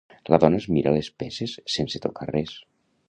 La 0.33 0.37
dona 0.43 0.61
es 0.61 0.65
mira 0.77 0.93
les 0.95 1.09
peces 1.23 1.53
sense 1.75 2.05
tocar 2.07 2.29
res. 2.35 2.57